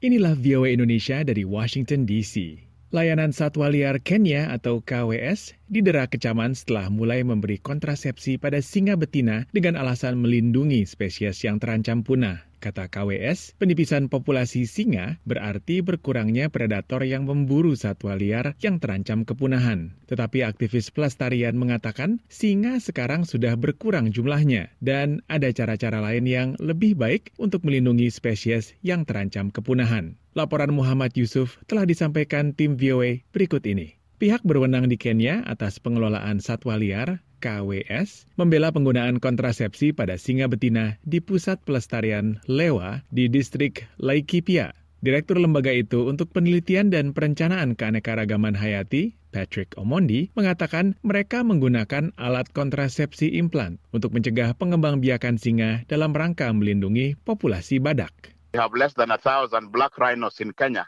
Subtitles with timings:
[0.00, 2.56] Inilah VOA Indonesia dari Washington DC.
[2.88, 9.44] Layanan Satwa Liar Kenya atau KWS didera kecaman setelah mulai memberi kontrasepsi pada singa betina
[9.52, 12.49] dengan alasan melindungi spesies yang terancam punah.
[12.60, 19.96] Kata KWS, penipisan populasi singa berarti berkurangnya predator yang memburu satwa liar yang terancam kepunahan.
[20.12, 27.00] Tetapi aktivis pelestarian mengatakan singa sekarang sudah berkurang jumlahnya dan ada cara-cara lain yang lebih
[27.00, 30.20] baik untuk melindungi spesies yang terancam kepunahan.
[30.36, 33.96] Laporan Muhammad Yusuf telah disampaikan tim VOA berikut ini.
[34.20, 41.00] Pihak berwenang di Kenya atas pengelolaan satwa liar KWS membela penggunaan kontrasepsi pada singa betina
[41.02, 44.76] di Pusat Pelestarian Lewa di distrik Laikipia.
[45.00, 52.52] Direktur lembaga itu untuk penelitian dan perencanaan keanekaragaman hayati, Patrick Omondi, mengatakan mereka menggunakan alat
[52.52, 58.36] kontrasepsi implant untuk mencegah pengembangbiakan singa dalam rangka melindungi populasi badak.
[58.52, 60.84] We have less than a thousand black rhinos in Kenya.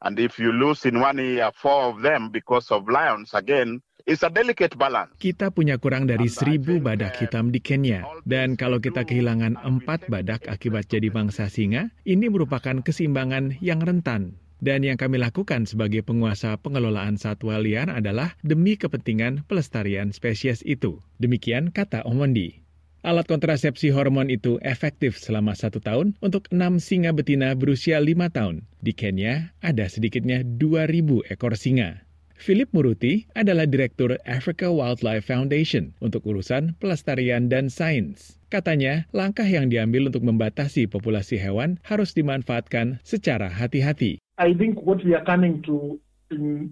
[0.00, 4.22] And if you lose in one year four of them because of lions, again, it's
[4.24, 5.12] a delicate balance.
[5.16, 8.04] Kita punya kurang dari seribu badak hitam di Kenya.
[8.24, 14.40] Dan kalau kita kehilangan empat badak akibat jadi bangsa singa, ini merupakan keseimbangan yang rentan.
[14.64, 21.04] Dan yang kami lakukan sebagai penguasa pengelolaan satwa liar adalah demi kepentingan pelestarian spesies itu.
[21.20, 22.64] Demikian kata Omondi.
[23.04, 28.64] Alat kontrasepsi hormon itu efektif selama satu tahun untuk enam singa betina berusia lima tahun.
[28.80, 32.03] Di Kenya, ada sedikitnya 2.000 ekor singa.
[32.44, 38.36] Philip Muruti adalah Direktur Africa Wildlife Foundation untuk urusan pelestarian dan sains.
[38.52, 44.20] Katanya, langkah yang diambil untuk membatasi populasi hewan harus dimanfaatkan secara hati-hati.
[44.36, 45.96] I think what we are coming to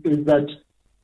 [0.04, 0.44] is that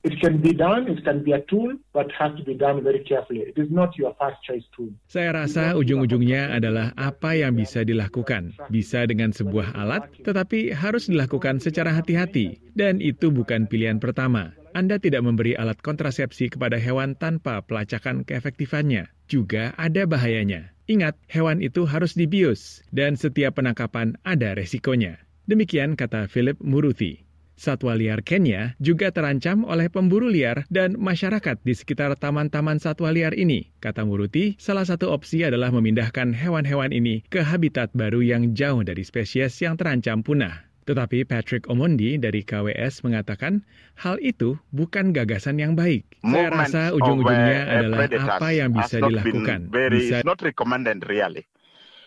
[0.06, 3.02] It can be done, it can be a tool, but has to be done very
[3.02, 3.50] carefully.
[3.50, 4.94] It is not your first choice tool.
[5.10, 8.54] Saya rasa ujung-ujungnya adalah apa yang bisa dilakukan.
[8.70, 12.62] Bisa dengan sebuah alat, tetapi harus dilakukan secara hati-hati.
[12.78, 14.54] Dan itu bukan pilihan pertama.
[14.78, 19.10] Anda tidak memberi alat kontrasepsi kepada hewan tanpa pelacakan keefektifannya.
[19.26, 20.70] Juga ada bahayanya.
[20.86, 25.18] Ingat, hewan itu harus dibius, dan setiap penangkapan ada resikonya.
[25.50, 27.26] Demikian kata Philip Muruti.
[27.58, 33.34] Satwa liar Kenya juga terancam oleh pemburu liar dan masyarakat di sekitar taman-taman satwa liar
[33.34, 33.74] ini.
[33.82, 39.02] Kata Muruti, salah satu opsi adalah memindahkan hewan-hewan ini ke habitat baru yang jauh dari
[39.02, 40.67] spesies yang terancam punah.
[40.88, 43.60] Tetapi Patrick Omondi dari KWS mengatakan
[44.00, 46.08] hal itu bukan gagasan yang baik.
[46.24, 49.68] Saya rasa ujung-ujungnya uh, adalah apa yang bisa dilakukan.
[49.68, 51.44] Very, Bisa not recommended really,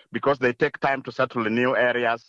[0.10, 2.26] because they take time to settle in new areas.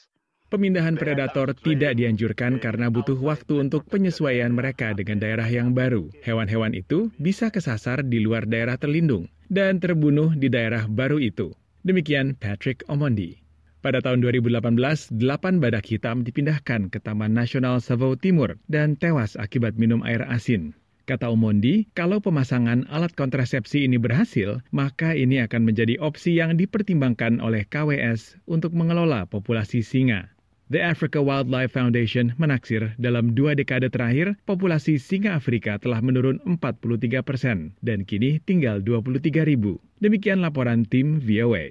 [0.52, 6.12] Pemindahan predator tidak dianjurkan karena butuh waktu untuk penyesuaian mereka dengan daerah yang baru.
[6.20, 11.56] Hewan-hewan itu bisa kesasar di luar daerah terlindung dan terbunuh di daerah baru itu.
[11.80, 13.41] Demikian Patrick Omondi.
[13.82, 14.78] Pada tahun 2018,
[15.10, 20.78] delapan badak hitam dipindahkan ke Taman Nasional Savo Timur dan tewas akibat minum air asin.
[21.02, 27.42] Kata Omondi, kalau pemasangan alat kontrasepsi ini berhasil, maka ini akan menjadi opsi yang dipertimbangkan
[27.42, 30.30] oleh KWS untuk mengelola populasi singa.
[30.72, 37.20] The Africa Wildlife Foundation menaksir dalam dua dekade terakhir, populasi singa Afrika telah menurun 43
[37.20, 39.82] persen dan kini tinggal 23 ribu.
[40.02, 41.70] Demikian laporan tim VOA.